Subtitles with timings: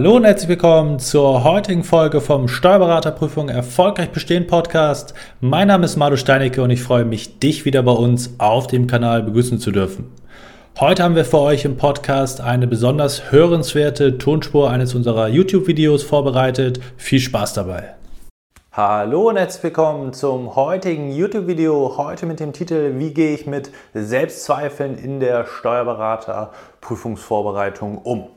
[0.00, 5.12] Hallo und herzlich willkommen zur heutigen Folge vom Steuerberaterprüfung Erfolgreich Bestehen Podcast.
[5.42, 8.86] Mein Name ist Madu Steinecke und ich freue mich, dich wieder bei uns auf dem
[8.86, 10.10] Kanal begrüßen zu dürfen.
[10.80, 16.80] Heute haben wir für euch im Podcast eine besonders hörenswerte Tonspur eines unserer YouTube-Videos vorbereitet.
[16.96, 17.94] Viel Spaß dabei!
[18.72, 21.98] Hallo und herzlich willkommen zum heutigen YouTube-Video.
[21.98, 28.28] Heute mit dem Titel Wie gehe ich mit Selbstzweifeln in der Steuerberaterprüfungsvorbereitung um?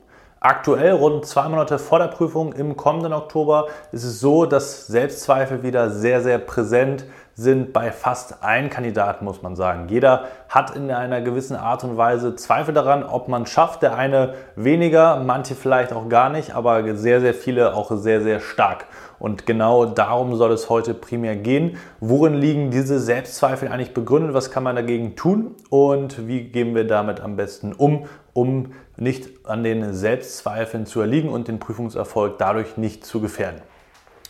[0.46, 5.64] Aktuell, rund zwei Monate vor der Prüfung im kommenden Oktober, ist es so, dass Selbstzweifel
[5.64, 9.88] wieder sehr, sehr präsent sind bei fast allen Kandidaten, muss man sagen.
[9.88, 13.84] Jeder hat in einer gewissen Art und Weise Zweifel daran, ob man schafft.
[13.84, 18.42] Der eine weniger, manche vielleicht auch gar nicht, aber sehr, sehr viele auch sehr, sehr
[18.42, 18.88] stark.
[19.20, 21.78] Und genau darum soll es heute primär gehen.
[22.02, 24.34] Worin liegen diese Selbstzweifel eigentlich begründet?
[24.34, 25.56] Was kann man dagegen tun?
[25.70, 31.30] Und wie gehen wir damit am besten um, um nicht an den Selbstzweifeln zu erliegen
[31.30, 33.62] und den Prüfungserfolg dadurch nicht zu gefährden?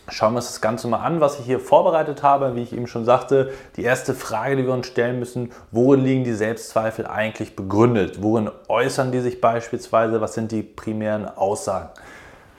[0.08, 2.54] Schauen wir uns das Ganze mal an, was ich hier vorbereitet habe.
[2.56, 6.24] Wie ich eben schon sagte, die erste Frage, die wir uns stellen müssen, worin liegen
[6.24, 8.22] die Selbstzweifel eigentlich begründet?
[8.22, 10.20] Worin äußern die sich beispielsweise?
[10.20, 11.88] Was sind die primären Aussagen?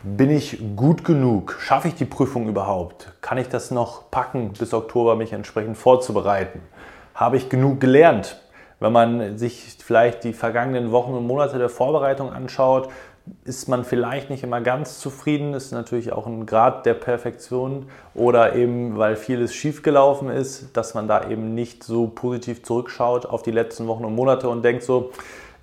[0.01, 1.57] Bin ich gut genug?
[1.59, 3.13] Schaffe ich die Prüfung überhaupt?
[3.21, 6.61] Kann ich das noch packen, bis Oktober mich entsprechend vorzubereiten?
[7.13, 8.41] Habe ich genug gelernt?
[8.79, 12.89] Wenn man sich vielleicht die vergangenen Wochen und Monate der Vorbereitung anschaut,
[13.43, 18.55] ist man vielleicht nicht immer ganz zufrieden, ist natürlich auch ein Grad der Perfektion oder
[18.55, 23.51] eben, weil vieles schiefgelaufen ist, dass man da eben nicht so positiv zurückschaut auf die
[23.51, 25.11] letzten Wochen und Monate und denkt so,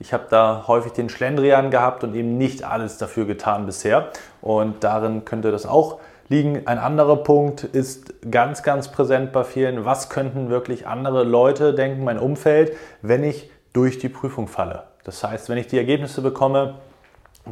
[0.00, 4.08] ich habe da häufig den Schlendrian gehabt und eben nicht alles dafür getan bisher.
[4.40, 6.00] Und darin könnte das auch
[6.32, 6.66] liegen.
[6.66, 9.84] Ein anderer Punkt ist ganz, ganz präsent bei vielen.
[9.84, 12.72] Was könnten wirklich andere Leute denken, mein Umfeld,
[13.02, 14.84] wenn ich durch die Prüfung falle?
[15.04, 16.74] Das heißt, wenn ich die Ergebnisse bekomme,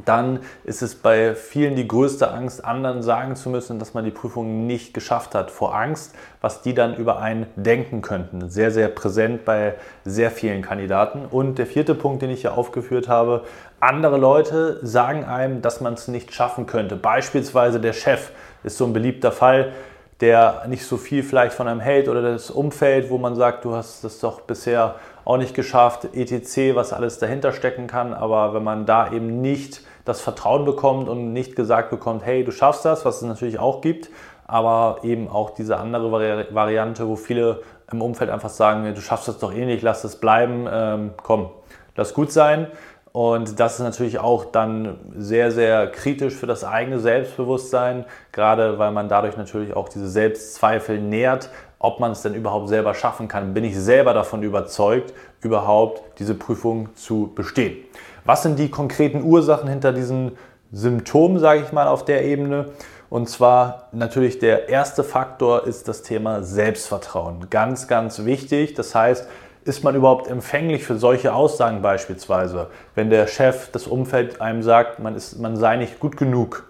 [0.04, 4.12] dann ist es bei vielen die größte Angst, anderen sagen zu müssen, dass man die
[4.12, 5.50] Prüfung nicht geschafft hat.
[5.50, 8.48] Vor Angst, was die dann über einen denken könnten.
[8.50, 9.74] Sehr, sehr präsent bei
[10.04, 11.26] sehr vielen Kandidaten.
[11.28, 13.42] Und der vierte Punkt, den ich hier aufgeführt habe,
[13.80, 16.94] andere Leute sagen einem, dass man es nicht schaffen könnte.
[16.94, 18.30] Beispielsweise der Chef
[18.62, 19.72] ist so ein beliebter Fall
[20.20, 23.74] der nicht so viel vielleicht von einem hält oder das Umfeld, wo man sagt, du
[23.74, 28.12] hast das doch bisher auch nicht geschafft, etc., was alles dahinter stecken kann.
[28.12, 32.52] Aber wenn man da eben nicht das Vertrauen bekommt und nicht gesagt bekommt, hey, du
[32.52, 34.10] schaffst das, was es natürlich auch gibt,
[34.46, 39.28] aber eben auch diese andere Vari Variante, wo viele im Umfeld einfach sagen, du schaffst
[39.28, 41.50] das doch eh nicht, lass es bleiben, ähm, komm,
[41.96, 42.66] lass gut sein.
[43.12, 48.92] Und das ist natürlich auch dann sehr, sehr kritisch für das eigene Selbstbewusstsein, gerade weil
[48.92, 51.50] man dadurch natürlich auch diese Selbstzweifel nährt,
[51.80, 53.52] ob man es denn überhaupt selber schaffen kann.
[53.52, 57.78] Bin ich selber davon überzeugt, überhaupt diese Prüfung zu bestehen?
[58.24, 60.32] Was sind die konkreten Ursachen hinter diesen
[60.70, 62.66] Symptomen, sage ich mal, auf der Ebene?
[63.08, 67.48] Und zwar natürlich der erste Faktor ist das Thema Selbstvertrauen.
[67.50, 68.74] Ganz, ganz wichtig.
[68.74, 69.26] Das heißt,
[69.64, 72.68] ist man überhaupt empfänglich für solche Aussagen beispielsweise?
[72.94, 76.64] Wenn der Chef, das Umfeld einem sagt, man, ist, man sei nicht gut genug,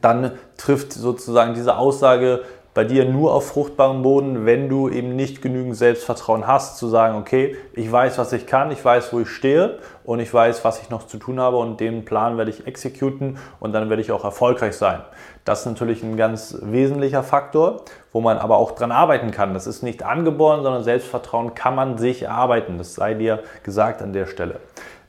[0.00, 2.42] dann trifft sozusagen diese Aussage
[2.76, 7.16] bei dir nur auf fruchtbarem Boden, wenn du eben nicht genügend Selbstvertrauen hast, zu sagen,
[7.16, 10.82] okay, ich weiß, was ich kann, ich weiß, wo ich stehe und ich weiß, was
[10.82, 14.12] ich noch zu tun habe und den Plan werde ich exekuten und dann werde ich
[14.12, 15.00] auch erfolgreich sein.
[15.46, 17.80] Das ist natürlich ein ganz wesentlicher Faktor,
[18.12, 19.54] wo man aber auch dran arbeiten kann.
[19.54, 22.76] Das ist nicht angeboren, sondern Selbstvertrauen kann man sich erarbeiten.
[22.76, 24.60] Das sei dir gesagt an der Stelle.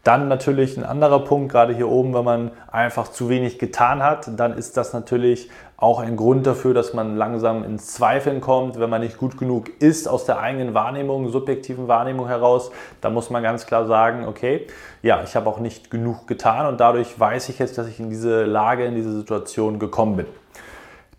[0.08, 4.40] Dann natürlich ein anderer Punkt, gerade hier oben, wenn man einfach zu wenig getan hat,
[4.40, 8.90] dann ist das natürlich auch ein Grund dafür, dass man langsam ins Zweifeln kommt, wenn
[8.90, 12.72] man nicht gut genug ist aus der eigenen Wahrnehmung, subjektiven Wahrnehmung heraus.
[13.02, 14.68] Da muss man ganz klar sagen, okay,
[15.04, 18.10] ja, ich habe auch nicht genug getan und dadurch weiß ich jetzt, dass ich in
[18.10, 20.26] diese Lage, in diese Situation gekommen bin.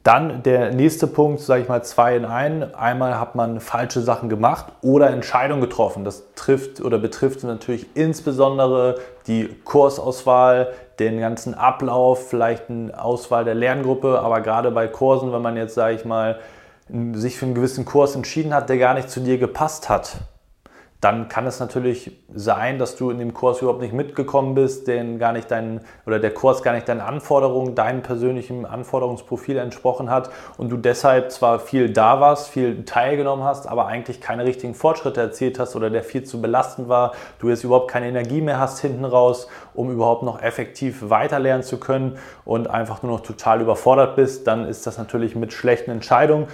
[0.08, 2.74] Dann der nächste Punkt, sage ich mal, zwei in einen.
[2.74, 6.02] Einmal hat man falsche Sachen gemacht oder Entscheidungen getroffen.
[6.02, 13.54] Das trifft oder betrifft natürlich insbesondere die Kursauswahl, den ganzen Ablauf, vielleicht eine Auswahl der
[13.54, 16.38] Lerngruppe, aber gerade bei Kursen, wenn man jetzt, sage ich mal,
[17.12, 20.16] sich für einen gewissen Kurs entschieden hat, der gar nicht zu dir gepasst hat,
[21.00, 25.20] dann kann es natürlich sein, dass du in dem Kurs überhaupt nicht mitgekommen bist, den
[25.20, 30.30] gar nicht deinen oder der Kurs gar nicht deinen Anforderungen, deinem persönlichen Anforderungsprofil entsprochen hat
[30.56, 35.20] und du deshalb zwar viel da warst, viel teilgenommen hast, aber eigentlich keine richtigen Fortschritte
[35.20, 38.80] erzielt hast oder der viel zu belastend war, du jetzt überhaupt keine Energie mehr hast
[38.80, 44.16] hinten raus, um überhaupt noch effektiv weiterlernen zu können und einfach nur noch total überfordert
[44.16, 46.48] bist, dann ist das natürlich mit schlechten Entscheidungen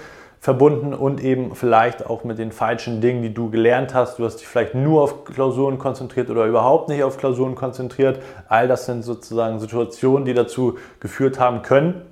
[0.45, 4.19] verbunden und eben vielleicht auch mit den falschen Dingen, die du gelernt hast.
[4.19, 8.19] Du hast dich vielleicht nur auf Klausuren konzentriert oder überhaupt nicht auf Klausuren konzentriert.
[8.47, 12.03] All das sind sozusagen Situationen, die dazu geführt haben können,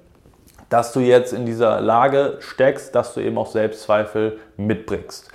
[0.69, 5.29] dass du jetzt in dieser Lage steckst, dass du eben auch Selbstzweifel mitbringst.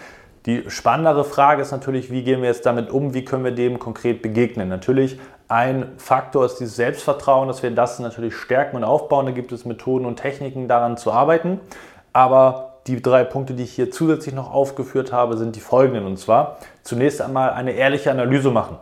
[0.47, 3.79] Die spannendere Frage ist natürlich, wie gehen wir jetzt damit um, wie können wir dem
[3.79, 4.69] konkret begegnen.
[4.69, 9.27] Natürlich ein Faktor ist dieses Selbstvertrauen, dass wir das natürlich stärken und aufbauen.
[9.27, 11.61] Da gibt es Methoden und Techniken daran zu arbeiten.
[12.13, 16.07] Aber die drei Punkte, die ich hier zusätzlich noch aufgeführt habe, sind die folgenden.
[16.07, 18.79] Und zwar zunächst einmal eine ehrliche Analyse machen.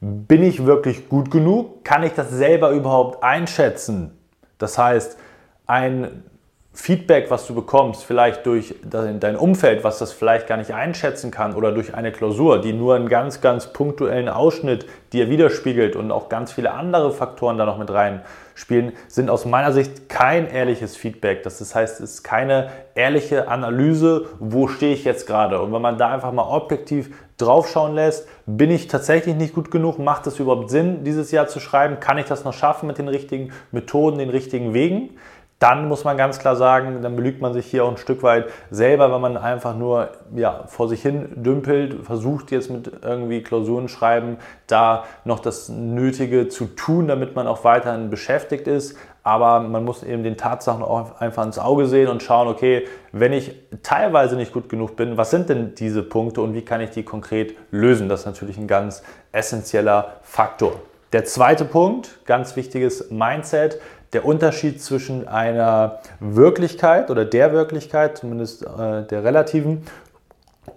[0.00, 1.84] Bin ich wirklich gut genug?
[1.84, 4.18] Kann ich das selber überhaupt einschätzen?
[4.56, 5.18] Das heißt,
[5.66, 6.24] ein
[6.72, 11.54] Feedback, was du bekommst, vielleicht durch dein Umfeld, was das vielleicht gar nicht einschätzen kann,
[11.54, 16.28] oder durch eine Klausur, die nur einen ganz, ganz punktuellen Ausschnitt dir widerspiegelt und auch
[16.28, 21.42] ganz viele andere Faktoren da noch mit reinspielen, sind aus meiner Sicht kein ehrliches Feedback.
[21.42, 25.60] Das heißt, es ist keine ehrliche Analyse, wo stehe ich jetzt gerade.
[25.60, 29.98] Und wenn man da einfach mal objektiv draufschauen lässt, bin ich tatsächlich nicht gut genug?
[29.98, 31.98] Macht es überhaupt Sinn, dieses Jahr zu schreiben?
[31.98, 35.10] Kann ich das noch schaffen mit den richtigen Methoden, den richtigen Wegen?
[35.60, 38.46] Dann muss man ganz klar sagen, dann belügt man sich hier auch ein Stück weit
[38.70, 43.88] selber, wenn man einfach nur ja, vor sich hin dümpelt, versucht jetzt mit irgendwie Klausuren
[43.88, 48.96] schreiben, da noch das Nötige zu tun, damit man auch weiterhin beschäftigt ist.
[49.22, 53.34] Aber man muss eben den Tatsachen auch einfach ins Auge sehen und schauen, okay, wenn
[53.34, 56.88] ich teilweise nicht gut genug bin, was sind denn diese Punkte und wie kann ich
[56.88, 58.08] die konkret lösen?
[58.08, 60.72] Das ist natürlich ein ganz essentieller Faktor.
[61.12, 63.80] Der zweite Punkt, ganz wichtiges Mindset,
[64.12, 69.86] der Unterschied zwischen einer Wirklichkeit oder der Wirklichkeit, zumindest äh, der relativen,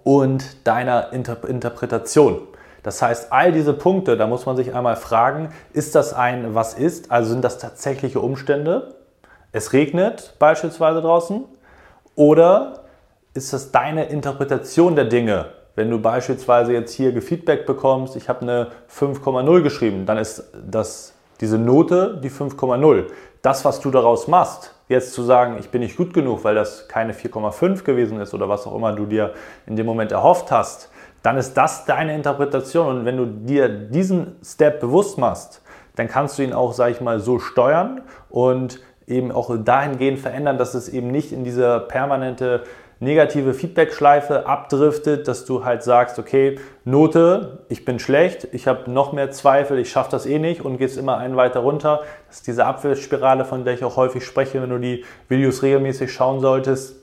[0.02, 2.40] und deiner Inter Interpretation.
[2.82, 6.74] Das heißt, all diese Punkte, da muss man sich einmal fragen, ist das ein Was
[6.74, 7.10] ist?
[7.10, 8.94] Also sind das tatsächliche Umstände?
[9.52, 11.44] Es regnet beispielsweise draußen?
[12.14, 12.80] Oder
[13.32, 15.46] ist das deine Interpretation der Dinge?
[15.76, 21.13] Wenn du beispielsweise jetzt hier Gefeedback bekommst, ich habe eine 5,0 geschrieben, dann ist das
[21.40, 23.06] diese Note, die 5,0.
[23.42, 26.88] Das, was du daraus machst, jetzt zu sagen, ich bin nicht gut genug, weil das
[26.88, 29.34] keine 4,5 gewesen ist oder was auch immer du dir
[29.66, 30.90] in dem Moment erhofft hast,
[31.22, 32.86] dann ist das deine Interpretation.
[32.88, 35.62] Und wenn du dir diesen Step bewusst machst,
[35.96, 40.58] dann kannst du ihn auch, sage ich mal, so steuern und eben auch dahingehend verändern,
[40.58, 42.64] dass es eben nicht in diese permanente
[43.00, 49.12] negative Feedback-Schleife abdriftet, dass du halt sagst, okay, Note, ich bin schlecht, ich habe noch
[49.12, 52.00] mehr Zweifel, ich schaffe das eh nicht und gehst immer einen weiter runter.
[52.28, 56.12] Das ist diese Abwärtsspirale, von der ich auch häufig spreche, wenn du die Videos regelmäßig
[56.12, 56.96] schauen solltest.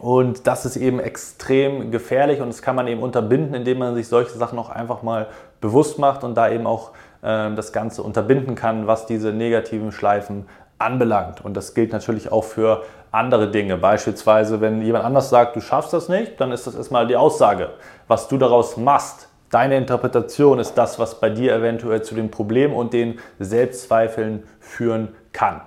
[0.00, 4.08] Und das ist eben extrem gefährlich und das kann man eben unterbinden, indem man sich
[4.08, 5.28] solche Sachen auch einfach mal
[5.60, 6.90] bewusst macht und da eben auch
[7.22, 10.46] äh, das Ganze unterbinden kann, was diese negativen Schleifen
[10.78, 11.44] anbelangt.
[11.44, 13.76] Und das gilt natürlich auch für andere Dinge.
[13.76, 17.70] Beispielsweise, wenn jemand anders sagt, du schaffst das nicht, dann ist das erstmal die Aussage.
[18.08, 22.74] Was du daraus machst, deine Interpretation ist das, was bei dir eventuell zu den Problemen
[22.74, 25.60] und den Selbstzweifeln führen kann.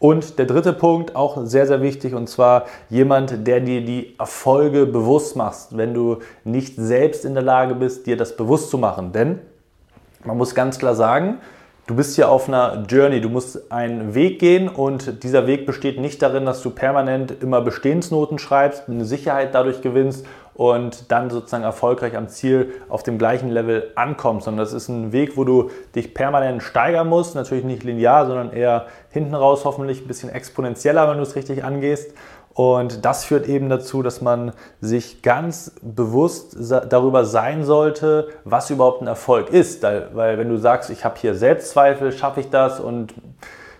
[0.00, 4.84] Und der dritte Punkt, auch sehr, sehr wichtig, und zwar jemand, der dir die Erfolge
[4.84, 9.12] bewusst macht, wenn du nicht selbst in der Lage bist, dir das bewusst zu machen.
[9.12, 9.38] Denn
[10.24, 11.38] man muss ganz klar sagen,
[11.88, 15.98] Du bist hier auf einer Journey, du musst einen Weg gehen und dieser Weg besteht
[15.98, 21.64] nicht darin, dass du permanent immer Bestehensnoten schreibst, eine Sicherheit dadurch gewinnst und dann sozusagen
[21.64, 25.70] erfolgreich am Ziel auf dem gleichen Level ankommst, sondern das ist ein Weg, wo du
[25.96, 31.10] dich permanent steigern musst, natürlich nicht linear, sondern eher hinten raus hoffentlich ein bisschen exponentieller,
[31.10, 32.12] wenn du es richtig angehst
[32.54, 39.00] und das führt eben dazu, dass man sich ganz bewusst darüber sein sollte, was überhaupt
[39.00, 39.82] ein Erfolg ist.
[39.82, 43.14] Weil wenn du sagst, ich habe hier Selbstzweifel, schaffe ich das und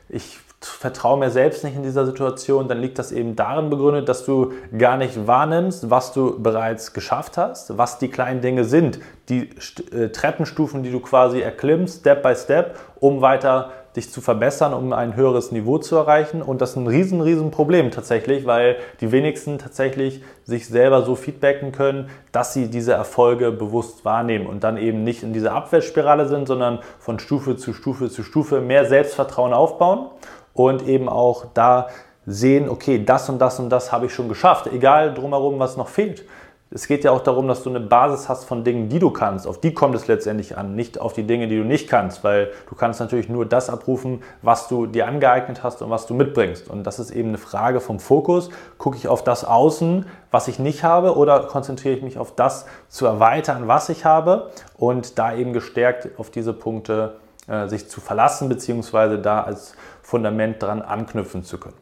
[0.09, 4.25] ich vertraue mir selbst nicht in dieser Situation, dann liegt das eben darin begründet, dass
[4.25, 9.51] du gar nicht wahrnimmst, was du bereits geschafft hast, was die kleinen Dinge sind, die
[9.93, 14.73] äh, Treppenstufen, die du quasi erklimmst, Step by Step, um weiter zu dich zu verbessern,
[14.73, 16.43] um ein höheres Niveau zu erreichen.
[16.43, 21.15] Und das ist ein riesen, riesen Problem tatsächlich, weil die wenigsten tatsächlich sich selber so
[21.15, 26.27] feedbacken können, dass sie diese Erfolge bewusst wahrnehmen und dann eben nicht in dieser Abwärtsspirale
[26.27, 30.07] sind, sondern von Stufe zu Stufe zu Stufe mehr Selbstvertrauen aufbauen
[30.55, 31.89] und eben auch da
[32.25, 35.89] sehen, okay, das und das und das habe ich schon geschafft, egal drumherum, was noch
[35.89, 36.25] fehlt.
[36.75, 39.47] Es geht ja auch darum, dass du eine Basis hast von Dingen, die du kannst.
[39.47, 42.51] Auf die kommt es letztendlich an, nicht auf die Dinge, die du nicht kannst, weil
[42.69, 46.71] du kannst natürlich nur das abrufen, was du dir angeeignet hast und was du mitbringst.
[46.71, 48.49] Und das ist eben eine Frage vom Fokus.
[48.79, 52.65] Gucke ich auf das Außen, was ich nicht habe, oder konzentriere ich mich auf das
[52.89, 57.17] zu erweitern, was ich habe und da eben gestärkt auf diese Punkte
[57.49, 61.77] äh, sich zu verlassen, beziehungsweise da als Fundament dran anknüpfen zu können.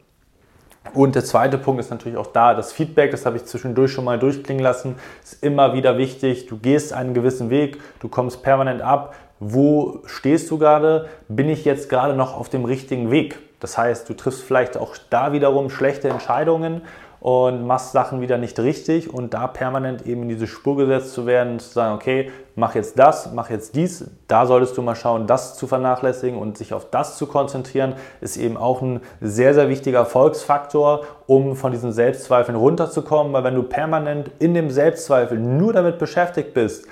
[0.93, 4.03] Und der zweite Punkt ist natürlich auch da, das Feedback, das habe ich zwischendurch schon
[4.03, 6.47] mal durchklingen lassen, ist immer wieder wichtig.
[6.47, 9.15] Du gehst einen gewissen Weg, du kommst permanent ab.
[9.39, 11.07] Wo stehst du gerade?
[11.27, 13.39] Bin ich jetzt gerade noch auf dem richtigen Weg?
[13.59, 16.81] Das heißt, du triffst vielleicht auch da wiederum schlechte Entscheidungen
[17.21, 21.27] und machst Sachen wieder nicht richtig und da permanent eben in diese Spur gesetzt zu
[21.27, 25.27] werden, zu sagen, okay, mach jetzt das, mach jetzt dies, da solltest du mal schauen,
[25.27, 29.69] das zu vernachlässigen und sich auf das zu konzentrieren, ist eben auch ein sehr, sehr
[29.69, 35.73] wichtiger Erfolgsfaktor, um von diesen Selbstzweifeln runterzukommen, weil wenn du permanent in dem Selbstzweifel nur
[35.73, 36.87] damit beschäftigt bist,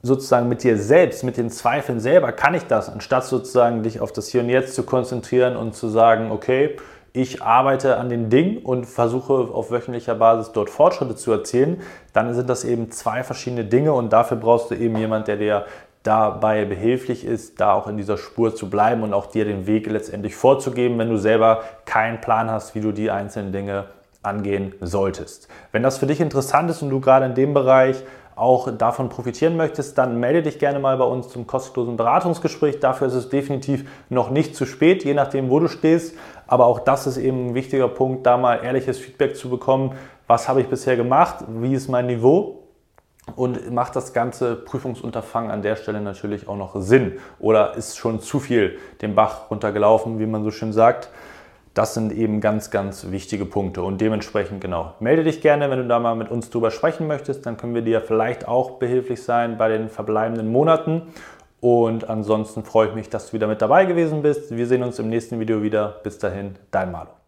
[0.00, 4.12] sozusagen mit dir selbst, mit den Zweifeln selber, kann ich das, anstatt sozusagen dich auf
[4.12, 6.76] das Hier und Jetzt zu konzentrieren und zu sagen, okay,
[7.12, 12.32] ich arbeite an den Dingen und versuche auf wöchentlicher Basis dort Fortschritte zu erzielen, dann
[12.34, 15.66] sind das eben zwei verschiedene Dinge und dafür brauchst du eben jemand, der dir
[16.02, 19.86] dabei behilflich ist, da auch in dieser Spur zu bleiben und auch dir den Weg
[19.86, 23.84] letztendlich vorzugeben, wenn du selber keinen Plan hast, wie du die einzelnen Dinge
[24.22, 25.48] angehen solltest.
[25.70, 28.02] Wenn das für dich interessant ist und du gerade in dem Bereich
[28.34, 32.80] auch davon profitieren möchtest, dann melde dich gerne mal bei uns zum kostenlosen Beratungsgespräch.
[32.80, 36.16] Dafür ist es definitiv noch nicht zu spät, je nachdem, wo du stehst.
[36.52, 39.92] Aber auch das ist eben ein wichtiger Punkt, da mal ehrliches Feedback zu bekommen.
[40.26, 41.36] Was habe ich bisher gemacht?
[41.48, 42.64] Wie ist mein Niveau?
[43.36, 47.12] Und macht das ganze Prüfungsunterfangen an der Stelle natürlich auch noch Sinn?
[47.40, 51.08] Oder ist schon zu viel den Bach runtergelaufen, wie man so schön sagt?
[51.72, 54.92] Das sind eben ganz, ganz wichtige Punkte und dementsprechend genau.
[55.00, 57.80] Melde dich gerne, wenn du da mal mit uns drüber sprechen möchtest, dann können wir
[57.80, 61.14] dir vielleicht auch behilflich sein bei den verbleibenden Monaten.
[61.62, 64.56] Und ansonsten freue ich mich, dass du wieder mit dabei gewesen bist.
[64.56, 66.00] Wir sehen uns im nächsten Video wieder.
[66.02, 67.21] Bis dahin, dein Malo.